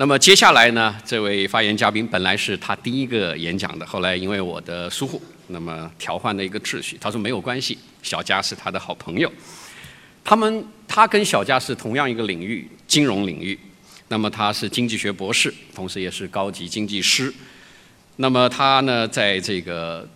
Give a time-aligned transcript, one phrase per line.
[0.00, 6.96] 那么接下来呢，这位发言嘉宾本来是他第一个演讲的，后来因为我的疏忽，那么调换了一个秩序。
[6.98, 9.30] 他说没有关系，小佳是他的好朋友。
[10.24, 13.58] 他们他跟小佳是同样一个领域，金融领域。
[14.08, 17.30] 那么他是经济学博士，同时也是高级经济师。
[18.16, 20.08] 那么他呢，在这个。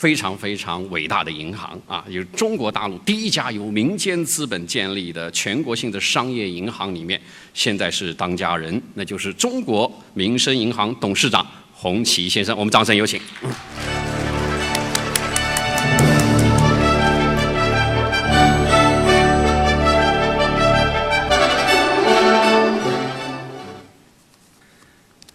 [0.00, 7.20] 非常非常伟大的银行啊，有中国大陆第一家由民间资本建立的全国性的商业银行里面，
[7.52, 12.56] 现在是当家人，那就是中国民生银行董事长洪奇先生。
[12.56, 13.20] 我们掌声有请。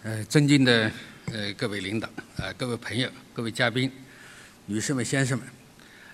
[0.02, 0.90] 呃，尊敬的
[1.26, 3.88] 呃各位领导，呃各位朋友，各位嘉宾。
[4.68, 5.46] 女士们、先生们，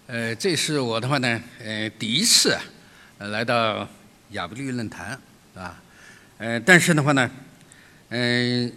[0.07, 2.55] 呃，这是我的话呢，呃，第一次
[3.19, 3.89] 来到
[4.33, 5.19] 亚布力论坛，
[5.55, 5.83] 啊，
[6.37, 7.31] 呃，但是的话呢，
[8.11, 8.71] 嗯，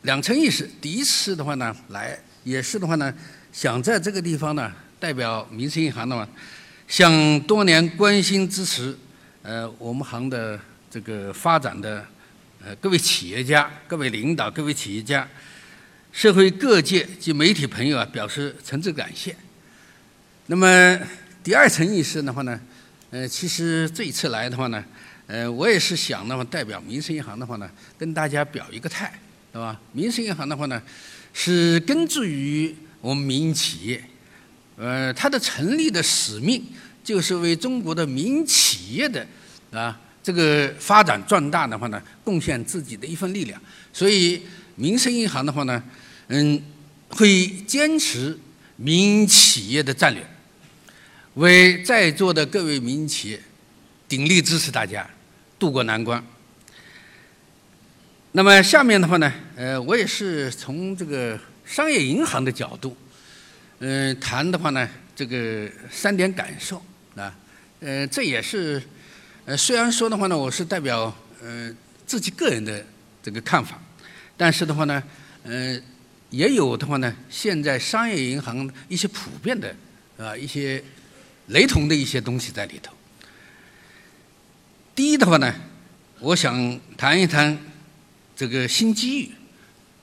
[0.00, 3.12] 两层意思，第一次的话呢来，也是的话呢，
[3.52, 6.26] 想在这个地方呢，代表民生银行的话，
[6.86, 8.96] 向多年关心支持
[9.42, 10.58] 呃我们行的
[10.90, 12.02] 这个发展的
[12.64, 15.28] 呃各位企业家、各位领导、各位企业家。
[16.12, 19.36] 社会各界及媒体朋友啊，表示诚挚感谢。
[20.46, 20.98] 那么
[21.44, 22.58] 第二层意思的话呢，
[23.10, 24.84] 呃，其实这一次来的话呢，
[25.26, 29.18] 呃，我也是想的话，代表民生银行的话呢，跟大家表一个态，
[29.52, 29.80] 对吧？
[29.92, 30.82] 民生银行的话呢，
[31.32, 34.02] 是根植于我们民营企业，
[34.76, 36.64] 呃，它的成立的使命
[37.04, 39.24] 就是为中国的民营企业的
[39.70, 43.60] 啊这个发展壮大的话呢，贡献自己的一份力量。
[43.92, 44.42] 所以
[44.78, 45.82] 民生银行的话呢。
[46.30, 46.62] 嗯，
[47.08, 48.38] 会坚持
[48.76, 50.22] 民营企业的战略，
[51.36, 53.40] 为在座的各位民营企业
[54.06, 55.08] 鼎力支持大家
[55.58, 56.22] 渡过难关。
[58.32, 62.94] 那么下面的话呢，呃，我也是从这个商业银行的角度，
[63.78, 66.76] 嗯，谈的话呢，这个三点感受
[67.16, 67.34] 啊，
[67.80, 68.82] 呃，这也是，
[69.46, 71.74] 呃，虽然说的话呢，我是代表呃
[72.06, 72.84] 自己个人的
[73.22, 73.80] 这个看法，
[74.38, 75.02] 但是的话呢，
[75.42, 75.82] 嗯。
[76.30, 79.74] 也有的话呢，现在商业银行一些普遍的
[80.18, 80.84] 啊一些
[81.46, 82.92] 雷同的一些东西在里头。
[84.94, 85.54] 第一的话呢，
[86.20, 87.58] 我想谈一谈
[88.36, 89.30] 这个新机遇。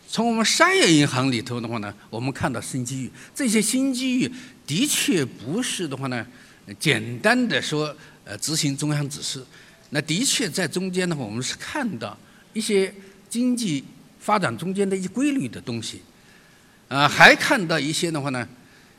[0.09, 4.33] 从我们商业银行里头的话呢，我们看到新机遇，这些新机遇
[4.65, 6.25] 的确不是的话呢，
[6.79, 9.45] 简单的说呃执行中央指示，
[9.91, 12.17] 那的确在中间的话，我们是看到
[12.53, 12.91] 一些
[13.29, 13.85] 经济
[14.25, 16.01] 发展中间的一些规律的东西。
[16.87, 18.47] 啊，还看到一些的话呢，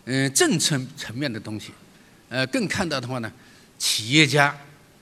[0.05, 1.73] 嗯，政策层面的东西，
[2.29, 3.33] 呃，更看到的话呢，
[3.77, 4.57] 企业家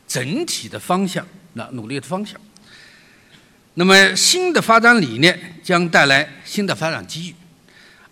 [0.09, 2.41] 整体的方向，那努力的方向。
[3.75, 7.35] 那么新的发展理念将带来新的发展机遇。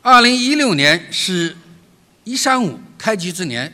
[0.03, 1.57] 二零一六年是
[2.25, 3.73] “一三五”开局之年，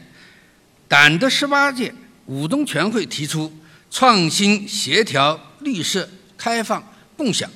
[0.87, 1.95] 党的十八届
[2.27, 3.53] 五中全会提出
[3.91, 7.49] 创新、协调、绿色、开放、共享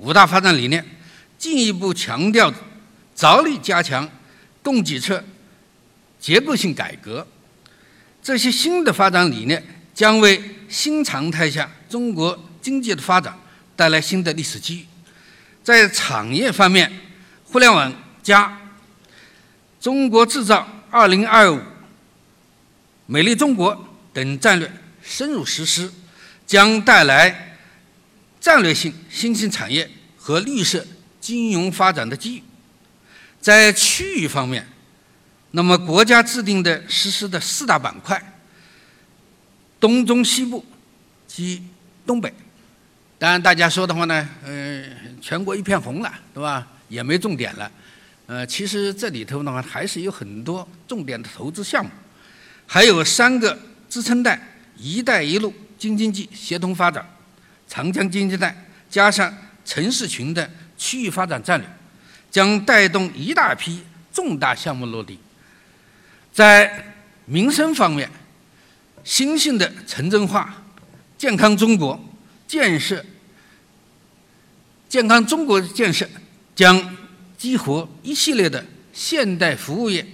[0.00, 0.84] 五大发展理念，
[1.38, 2.52] 进一步强调。
[3.12, 4.08] 着力加强
[4.62, 5.22] 供给侧
[6.18, 7.26] 结构性改革，
[8.22, 9.62] 这些新的发展理念
[9.92, 13.38] 将为新常态下中国经济的发展
[13.76, 14.86] 带来新的历史机遇。
[15.62, 16.90] 在产业方面，
[17.44, 18.58] 互联网加、
[19.78, 21.60] 中国制造二零二五、
[23.04, 24.72] 美丽中国等战略
[25.02, 25.92] 深入实施，
[26.46, 27.49] 将带来
[28.40, 30.84] 战略性新兴产业和绿色
[31.20, 32.42] 金融发展的机遇。
[33.40, 34.66] 在区域方面，
[35.52, 38.40] 那么国家制定的实施的四大板块，
[39.78, 40.64] 东中西部
[41.26, 41.62] 及
[42.06, 42.32] 东北，
[43.18, 46.66] 当然大家说的话呢，嗯，全国一片红了，对吧？
[46.88, 47.70] 也没重点了，
[48.26, 51.90] 呃，其实这里头的话还是有很多重点的投资项目，
[52.66, 53.56] 还有三个
[53.88, 54.40] 支撑带
[54.76, 57.08] ：“一带一路”京津冀协同发展、
[57.70, 58.54] 长江经济带，
[58.90, 59.32] 加上
[59.64, 61.66] 城市群的区域发展战略。
[62.30, 63.82] 将带动一大批
[64.12, 65.18] 重大项目落地。
[66.32, 66.94] 在
[67.24, 68.08] 民生方面，
[69.02, 70.62] 新兴的城镇化、
[71.18, 72.00] 健康中国
[72.46, 73.04] 建设、
[74.88, 76.08] 健康中国建设
[76.54, 76.96] 将
[77.36, 80.06] 激活一系列的现代服务业、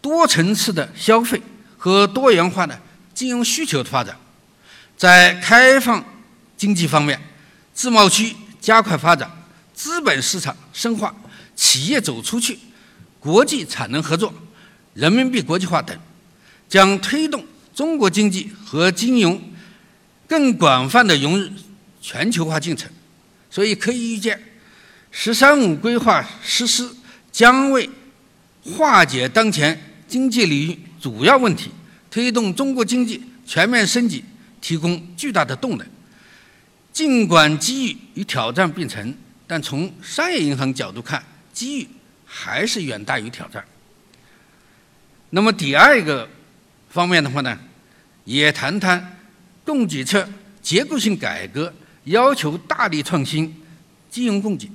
[0.00, 1.38] 多层次的消费
[1.76, 2.80] 和多元化的
[3.12, 4.16] 金融需求的发展。
[4.96, 6.02] 在开放
[6.56, 7.20] 经济方面，
[7.74, 9.30] 自贸区加快发展，
[9.74, 11.14] 资本市场深化。
[11.54, 12.58] 企业走出去，
[13.18, 14.30] 国际产能合作，
[14.92, 15.98] 人民币国际化等，
[16.68, 17.42] 将推动
[17.74, 19.40] 中国经济和金融
[20.26, 21.48] 更广泛的融入
[22.02, 22.90] 全球化进程，
[23.50, 24.38] 所以可以预见
[25.10, 26.94] ，“十三五”规划实施
[27.32, 27.88] 将为
[28.62, 31.70] 化解当前经济领域主要问题，
[32.10, 34.22] 推动中国经济全面升级
[34.60, 35.86] 提供巨大的动能。
[36.96, 39.14] 尽管机遇与挑战并存，
[39.46, 41.22] 但从商业银行角度看，
[41.52, 41.88] 机遇
[42.24, 43.62] 还是远大于挑战。
[45.28, 46.26] 那么第二个
[46.88, 47.58] 方面的话呢，
[48.24, 49.18] 也谈谈
[49.62, 50.26] 供给侧
[50.62, 51.70] 结构性改革
[52.04, 53.54] 要求大力创新
[54.08, 54.70] 金融供给。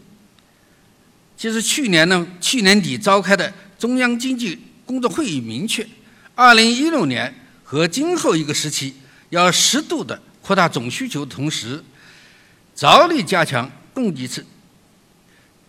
[1.35, 5.83] 其实去年呢，去年底召开的中央经济工作会议明确，
[6.35, 7.33] 二零一六年
[7.63, 8.93] 和今后一个时期
[9.31, 11.83] 要适度的扩大总需求的同时，
[12.81, 14.41] 着力加强供给侧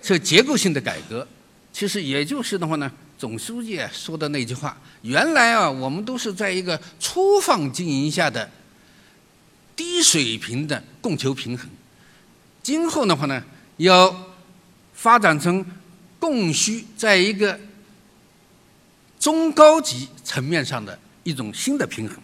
[0.00, 1.28] 侧结构性的改革。
[1.70, 2.90] 其实也就是的话呢。
[3.18, 8.50] 总书记说的那句话：“原来啊，我们都是在一个粗放经营下的
[9.76, 11.70] 低水平的供求平衡。
[12.64, 13.40] 今后的话呢，
[13.76, 14.12] 要
[14.92, 15.64] 发展成
[16.18, 17.60] 供需在一个
[19.20, 22.18] 中高级层面上的一种新的平衡。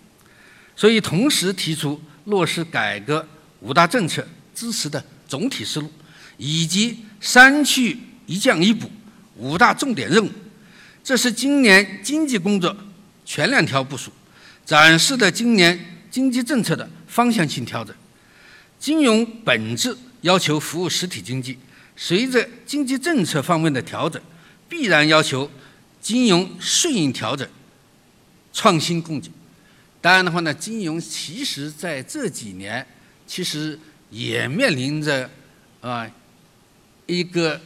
[0.75, 3.25] 所以，同时提出落实改革
[3.61, 4.27] 五大政策
[4.59, 5.89] 支持的总体思路，
[6.37, 7.97] 以及三去
[8.27, 8.91] 一降一补
[9.37, 10.29] 五大重点任务。”
[11.05, 12.77] 这是今年经济工作
[13.25, 14.11] 全链条部署，
[14.67, 15.79] 展示的今年
[16.11, 17.95] 经济政策的方向性调整。
[18.81, 21.57] 金融本质要求服务实体经济，
[21.97, 24.21] 随着经济政策方面的调整，
[24.69, 25.49] 必然要求
[26.01, 27.49] 金融顺应调整，
[28.53, 29.31] 创新供给。
[30.01, 32.87] 当然的话呢，金融其实在这几年
[33.27, 33.79] 其实
[34.11, 35.29] 也面临着
[35.81, 36.11] 啊
[37.07, 37.61] 一个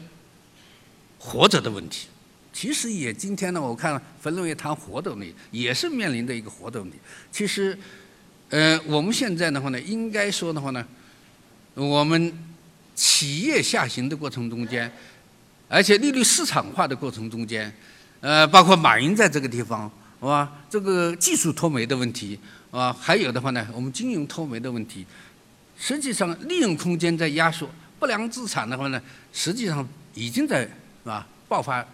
[1.19, 2.09] 活着的问题。
[2.53, 6.93] 其实也今天呢，我看分论也谈活动力，也是面临的一个活动力。
[7.31, 7.77] 其实，
[8.51, 10.87] 呃，我们现在的话呢，应该说的话呢，
[11.75, 12.31] 我们
[12.95, 14.93] 企业下行的过程中间，
[15.67, 17.75] 而且利率市场化的过程中间，
[18.21, 19.91] 呃，包括马云在这个地方，
[20.21, 20.63] 是吧？
[20.69, 22.39] 这个技术脱媒的问题，
[22.71, 25.07] 啊，还有的话呢，我们金融脱媒的问题，
[25.79, 29.03] 实际上利用空间在压缩，不良资产的话呢，
[29.33, 30.69] 实际上已经在
[31.05, 31.85] 啊爆发。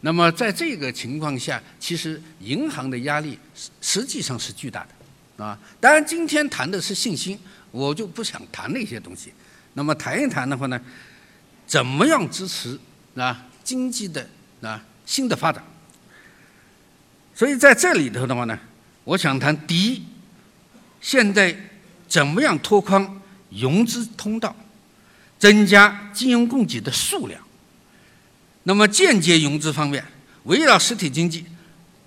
[0.00, 4.86] 那么在这个情况下，其实银行的压力实实际上是巨大
[5.38, 7.38] 的，啊，当然今天谈的是信心，
[7.70, 9.32] 我就不想谈那些东西。
[9.72, 10.78] 那么谈一谈的话呢，
[11.66, 12.78] 怎么样支持
[13.16, 14.28] 啊经济的
[14.60, 15.64] 啊新的发展？
[17.34, 18.58] 所以在这里头的话呢，
[19.04, 20.04] 我想谈第一，
[21.00, 21.56] 现在
[22.08, 23.20] 怎么样拓宽
[23.50, 24.54] 融资通道，
[25.38, 27.40] 增加金融供给的数量。
[28.64, 30.04] 那么间接融资方面，
[30.44, 31.44] 围绕实体经济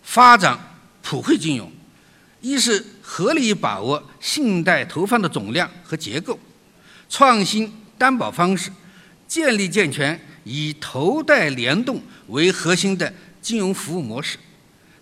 [0.01, 0.59] 发展
[1.03, 1.71] 普惠金融，
[2.41, 6.39] 一是合理把握信贷投放的总量和结构，
[7.09, 8.71] 创新担保方式，
[9.27, 14.37] 建立健全以投贷联动为核心的金融服务模式。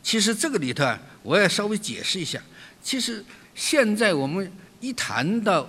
[0.04, 2.40] 其实这个里头啊，我也稍微解释一下。
[2.84, 3.24] 其实
[3.56, 4.52] 现在我们
[4.86, 5.68] 一谈到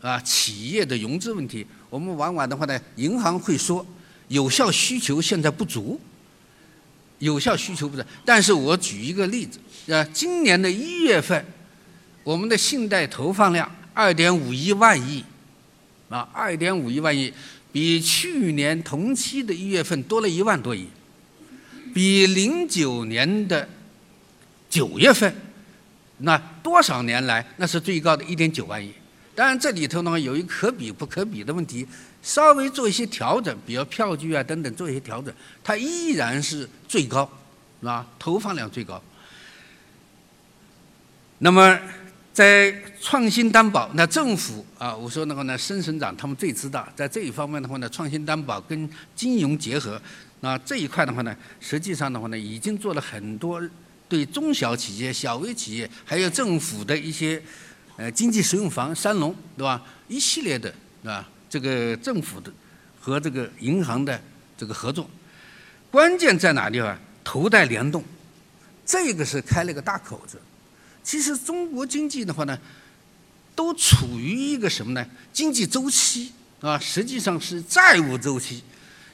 [0.00, 3.84] 啊企业的融资问题，我们往往的话呢，银行会说。
[4.28, 6.00] 有效需求现在不足，
[7.20, 8.02] 有效需求不足。
[8.24, 9.60] 但是我举一个例子，
[9.94, 11.46] 啊，今年的一月份，
[12.24, 15.24] 我们的信贷投放量二点五一万亿，
[16.08, 17.32] 啊，二点五一万亿，
[17.70, 20.88] 比去年同期的一月份多了一万多亿，
[21.94, 23.68] 比零九年的
[24.68, 25.32] 九月份，
[26.18, 28.92] 那多少年来那是最高的一点九万亿。
[29.34, 31.86] 当然这里头呢有一可比不可比的问题。
[32.22, 35.32] 稍微做一些调整，比如票据啊等等做一些调整，
[35.62, 37.22] 它依然是最高，
[37.78, 38.04] 是吧？
[38.18, 39.00] 投放量最高。
[41.38, 41.78] 那么
[42.32, 50.02] 在创新担保，那政府啊，我说那个呢，孙省长他们最知道，在这一方面的话呢，创新担保跟金融结合，
[50.40, 53.62] 那这一块的话呢，实际上的话呢，已经做了很多
[54.08, 57.42] 对中小企业、小微企业，还有政府的一些
[57.96, 59.82] 呃经济适用房、三农，对吧？
[60.08, 60.72] 一系列的，
[61.02, 61.28] 对吧？
[61.48, 62.52] 这个政府的
[63.00, 64.20] 和这个银行的
[64.56, 65.08] 这个合作，
[65.90, 66.98] 关键在哪地方？
[67.24, 68.04] 头贷联动，
[68.84, 70.40] 这个是开了个大口子。
[71.02, 72.56] 其实中国经济的话呢，
[73.54, 75.04] 都处于一个什么呢？
[75.32, 78.62] 经济周期啊，实际上是债务周期，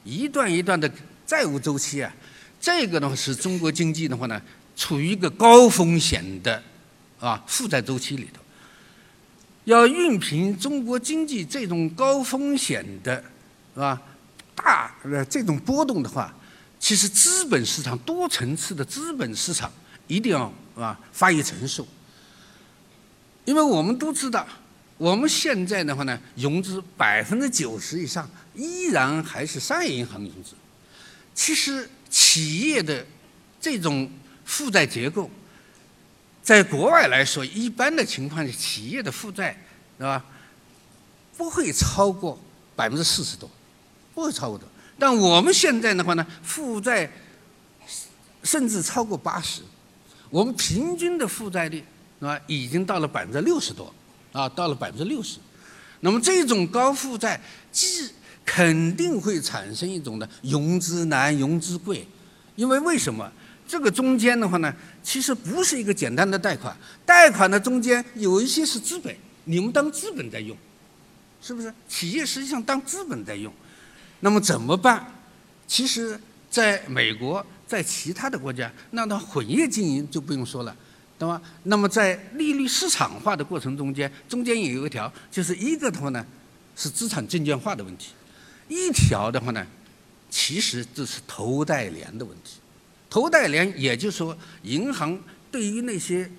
[0.05, 0.91] 一段一段的
[1.27, 2.15] 债务周期啊。
[2.61, 4.41] 这个呢，是中国经济的话呢，
[4.77, 6.63] 处于一个高风险的
[7.21, 8.41] 啊负债周期里头。
[9.65, 13.25] 要熨平中国经济这种高风险的，
[13.77, 14.01] 啊？
[14.55, 16.33] 大呃这种波动的话，
[16.79, 19.73] 其实资本市场多层次的资本市场
[20.07, 21.87] 一定要啊发育成熟。
[23.45, 24.47] 因为我们都知道，
[24.99, 30.55] 我们现在的话呢，融资百分之九十以上依然还是商业银行融资。
[31.35, 33.05] 其实企业的
[33.59, 34.09] 这种
[34.45, 35.31] 负债结构，
[36.43, 39.57] 在国外来说，一般的情况下，企业的负债，
[39.99, 40.25] 是吧？
[41.37, 42.39] 不会超过
[42.77, 43.49] 百分之四十多，
[44.15, 44.69] 不会超过多。
[44.99, 47.11] 但我们现在的话呢，负债
[48.43, 49.63] 甚至超过八十，
[50.29, 51.83] 我们平均的负债率
[52.21, 53.93] 啊，已经到了百分之六十多，
[54.33, 55.39] 啊，到了百分之六十。
[56.01, 58.11] 那么这种高负债，既
[58.45, 62.07] 肯定会产生一种的融资难、融资贵，
[62.57, 63.33] 因为为什么？
[63.73, 64.71] 这个中间的话呢，
[65.03, 66.77] 其实不是一个简单的贷款，
[67.07, 70.55] 贷款的中间有一些是资本，你们当资本在用，
[71.41, 71.73] 是不是？
[71.89, 73.51] 企业实际上当资本在用，
[74.21, 75.11] 那么怎么办？
[75.67, 80.77] 其实在美国，在其他的国家，那它混业经营就不用说了，
[81.19, 81.41] 对吧？
[81.63, 86.23] 那么在利率市场化的过程中间，中间也有一条，就是一个的话呢，
[86.77, 88.11] 是资产证券化的问题。
[88.69, 89.67] 一条的话呢，
[90.29, 92.59] 其实这是头带连的问题。
[93.13, 96.31] 头带连，也就是说，银行对于那些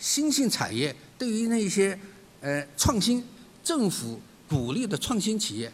[0.00, 1.96] 新兴产业，对于那些
[2.40, 3.24] 呃创新
[3.62, 5.72] 政府鼓励的创新企业，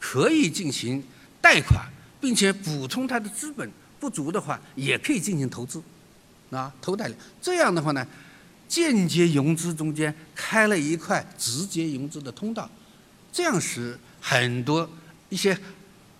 [0.00, 1.04] 可以进行
[1.42, 1.86] 贷款，
[2.18, 5.82] 并且补充它的资本不足的话，也可以进行投资，
[6.48, 7.18] 啊，头带连。
[7.42, 8.06] 这样的话呢，
[8.66, 12.70] 间接融资中间开了一块直接融资的通道，
[13.30, 14.88] 这样使很多。
[15.28, 15.58] 一些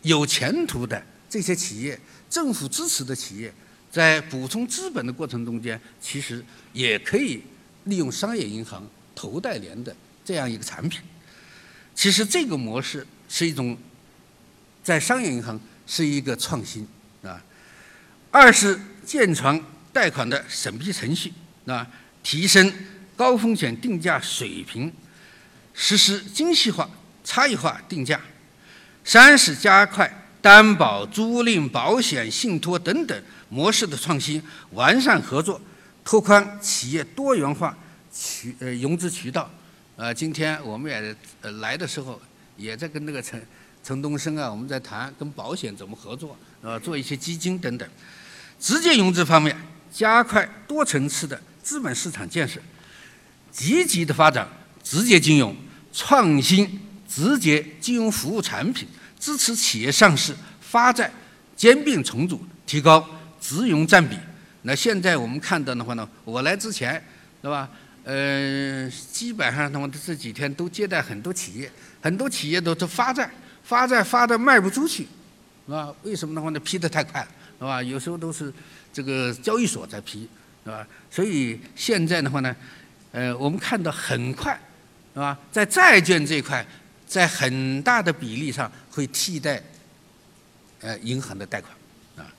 [0.03, 1.99] 有前途的这些企业，
[2.30, 3.52] 政府支持的企业，
[3.90, 7.42] 在补充资本的过程中间，其实也可以
[7.85, 11.00] 利用商业银行投贷连的这样一个产品。
[11.95, 13.76] 其实这个模式是一种
[14.83, 16.87] 在商业银行是一个创新
[17.23, 17.42] 啊。
[18.30, 21.33] 二是健全贷款的审批程序
[21.64, 21.87] 啊，
[22.23, 22.71] 提升
[23.16, 24.92] 高风险定价水平，
[25.73, 26.90] 实施精细化、
[27.25, 28.21] 差异化定价。
[29.04, 35.61] 三是加快担保、租赁、保险、信托等等模式的创新，完善合作，
[36.05, 37.76] 拓宽企业多元化
[38.15, 39.50] 渠呃融资渠道。
[39.97, 42.23] 呃，今天我们也呃来的时候，
[42.57, 43.45] 也在跟那个陈
[43.83, 47.88] 陈东升啊，我们在谈跟保险怎么合作，呃，做一些基金等等。
[48.61, 49.57] 直接融资方面，
[49.93, 52.61] 加快多层次的资本市场建设，
[53.50, 54.49] 积极的发展
[54.85, 55.57] 直接金融，
[55.93, 56.83] 创新。
[57.09, 58.87] 直接金融服务产品，
[59.18, 61.11] 支持企业上市、发债、
[61.56, 63.04] 兼并重组，提高
[63.40, 64.16] 直融占比。
[64.62, 66.94] 那现在我们看到的话呢，我来之前，
[67.42, 67.68] 是吧？
[68.04, 71.70] 呃，基本上的话，这几天都接待很多企业，
[72.00, 73.30] 很多企业都是发债，
[73.62, 75.06] 发债发的卖不出去，
[75.66, 75.92] 是吧？
[76.02, 76.61] 为什么的话呢？
[76.61, 77.26] 批的太快，
[77.58, 77.82] 是吧？
[77.82, 78.52] 有时候都是
[78.92, 80.28] 这个交易所在批，
[80.64, 80.87] 是吧？
[81.11, 82.54] 所以现在的话呢，
[83.12, 84.52] 呃，我们看到很快，
[85.14, 85.38] 是吧？
[85.50, 86.64] 在债券这一块。
[87.08, 89.62] 在很大的比例上会替代，
[90.81, 91.71] 呃，银行的贷款，
[92.17, 92.33] 啊。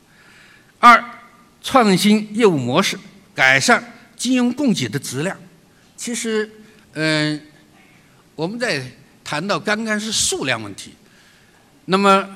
[0.79, 1.19] 二，
[1.61, 2.97] 创新业务模式，
[3.35, 5.37] 改善金融供给的质量。
[5.95, 6.49] 其实，
[6.93, 7.39] 嗯，
[8.35, 8.83] 我们在
[9.23, 10.95] 谈到刚刚是数量问题，
[11.85, 12.27] 那么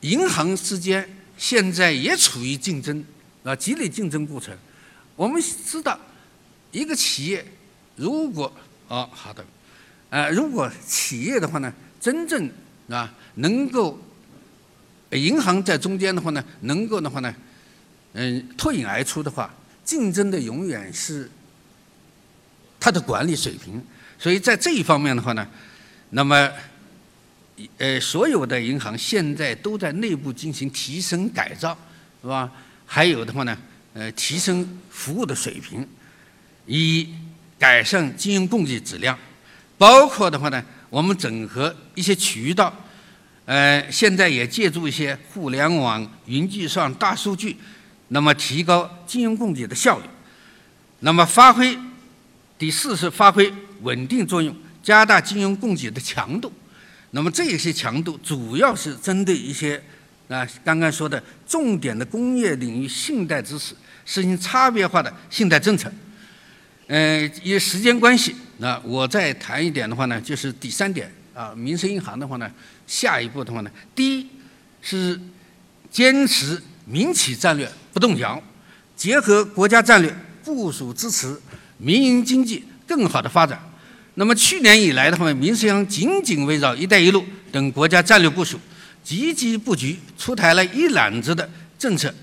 [0.00, 1.06] 银行之间
[1.36, 3.04] 现在也处于竞争
[3.44, 4.56] 啊，激烈竞争过程。
[5.14, 6.00] 我们知道，
[6.70, 7.44] 一个企业
[7.96, 8.50] 如果
[8.88, 9.44] 哦，好的。
[10.08, 12.50] 呃，如果企业的话呢，真正
[12.88, 13.98] 啊能够，
[15.10, 17.34] 银行在中间的话呢，能够的话呢，
[18.14, 21.30] 嗯，脱颖而出的话，竞争的永远是
[22.78, 23.82] 它的管理水平。
[24.18, 25.46] 所以在这一方面的话呢，
[26.10, 26.50] 那么，
[27.78, 31.76] 呃，所有的银行现在都在内部进行提升改造，
[32.20, 32.52] 是吧？
[32.86, 33.56] 还有的话呢，
[33.94, 35.86] 呃，提升服务的水平，
[36.66, 37.08] 以
[37.58, 39.18] 改善金融供给质量。
[39.78, 42.70] 包括的话呢，我们整合一些渠道，
[43.46, 47.56] 呃，现在也借助一些互联网、云计算、大数据，
[48.08, 50.04] 那么提高金融供给的效率。
[51.00, 51.78] 那么发挥
[52.58, 56.52] 第四是发挥稳定作用，加大金融供给的强度。
[57.12, 59.82] 那么这些强度主要是针对一些
[60.28, 65.90] 啊刚刚说的重点的工业领域信贷支持，实行差别化的信贷政策。
[66.94, 72.50] 嗯，因为时间关系，那我再谈一点的话呢，就是第三点啊，民生银行的话呢，
[72.86, 74.26] 下一步的话呢，第一
[74.82, 75.18] 是
[75.90, 78.38] 坚持民企战略不动摇，
[78.94, 81.40] 结合国家战略部署支持
[81.78, 83.58] 民营经济更好的发展。
[84.16, 88.60] 那么去年以来的话，民生银行紧紧围绕“一带一路”等国家战略部署，
[89.02, 92.14] 积极布局，出台了一揽子的政策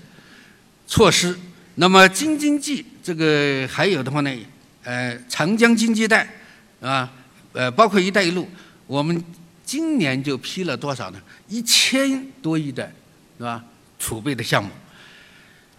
[0.86, 1.36] 措施。
[1.74, 4.30] 那么京津冀这个还有的话呢，
[4.82, 6.28] 呃，长江经济带，
[6.80, 7.12] 啊，
[7.52, 8.48] 呃，包括“一带一路”，
[8.86, 9.22] 我们
[9.64, 11.20] 今年就批了多少呢？
[11.48, 12.90] 一千多亿的，
[13.36, 13.64] 是吧？
[13.98, 14.70] 储备的项目。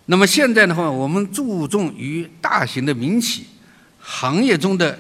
[0.05, 3.47] 那么现在的话，我们注重于大型的民企、
[3.99, 4.99] 行业中的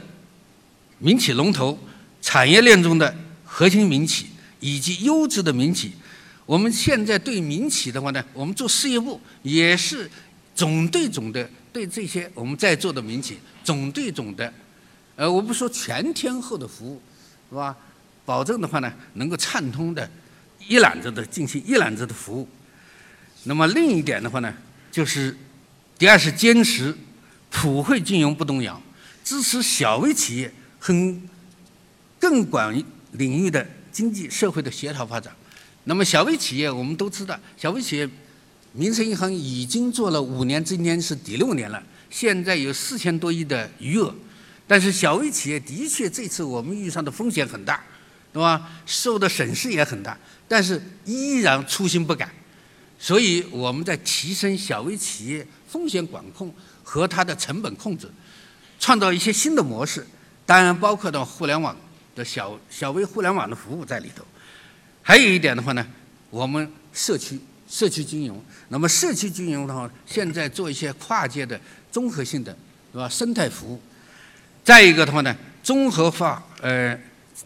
[0.99, 1.77] 民企龙头、
[2.21, 3.15] 产业链中的
[3.45, 4.27] 核心民企
[4.59, 5.91] 以及优质的民企。
[6.45, 10.09] 我们现在对民企的话呢，我们做事业部也是
[10.55, 14.53] 总对总的对这些我们在座的民企总对总的，
[15.15, 17.01] 呃，我不说全天候的服务，
[17.49, 17.75] 是吧？
[18.25, 20.09] 保证的话呢，能够畅通的
[20.67, 22.47] 一揽子的进行一揽子的服务。
[23.45, 24.53] 那么另一点的话呢，
[24.91, 25.35] 就是
[25.97, 26.95] 第二是坚持
[27.49, 28.81] 普惠金融不动摇，
[29.23, 31.21] 支持小微企业很
[32.19, 32.71] 更广
[33.13, 35.33] 领域的经济社会的协调发展。
[35.85, 38.07] 那么小微企业我们都知道，小微企业
[38.73, 44.13] 民生银行已经做了五年，今年是第六年了，现在有四千多亿的余额。
[44.65, 47.83] 但是小微企业的确这次我们遇上的风险很大，
[48.31, 48.69] 对吧？
[48.85, 52.31] 受的损失也很大，但是依然初心不改。
[52.97, 58.09] 所以我们在提升小微企业风险管控和它的成本控制，
[58.79, 60.07] 创造一些新的模式，
[60.45, 61.75] 当然包括到互联网
[62.15, 64.23] 的小小微互联网的服务在里头。
[65.01, 65.85] 还有一点的话呢，
[66.29, 67.37] 我们社区
[67.71, 71.57] 社区金融，那么社区金融的话，现在做一些跨界的
[71.89, 72.55] 综合性的，
[72.91, 73.07] 是吧？
[73.07, 73.81] 生态服务。
[74.61, 76.99] 再一个的话呢，综合化，呃，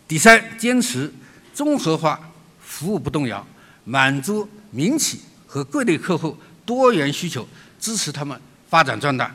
[0.08, 1.14] 第三，坚持
[1.54, 2.20] 综合化
[2.60, 3.46] 服务不动摇，
[3.84, 5.20] 满足民企。
[5.48, 7.48] 和各类客户多元需求，
[7.80, 8.38] 支持他们
[8.70, 9.34] 发展壮大。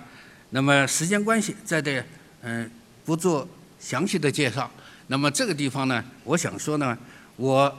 [0.50, 2.04] 那么时间关系，在这
[2.42, 2.70] 嗯
[3.06, 4.70] 不做详细的介绍。
[5.06, 6.99] 那么这个地方呢，我想说呢，
[7.37, 7.75] 我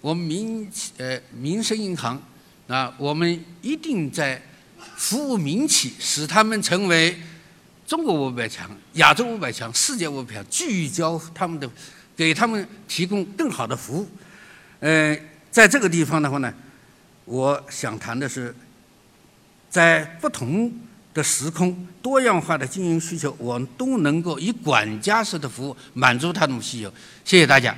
[0.00, 2.20] 我们民呃民生银行
[2.66, 4.40] 啊，我们一定在
[4.96, 7.16] 服务民企，使他们成为
[7.86, 11.70] 中国五百强、亚洲五百强、世界五百强，聚焦他们的，
[12.16, 14.08] 给他们提供更好的服务。
[14.80, 15.18] 呃，
[15.50, 16.52] 在这个地方的话呢。
[17.30, 18.54] 我想谈的是，
[19.68, 20.72] 在不同
[21.12, 26.90] 的时空、多样化的经营需求，我们都能够以管家式的服务满足他们的需求。
[27.26, 27.76] 谢谢大家。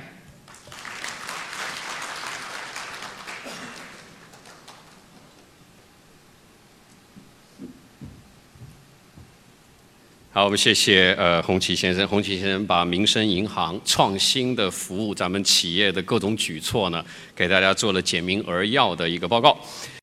[10.33, 12.07] 好，我们谢谢呃洪奇先生。
[12.07, 17.03] 洪奇先生把民生银行创新的服务，咱们企业的各种举措呢，
[17.35, 19.59] 给大家做了简明扼要的一个报告。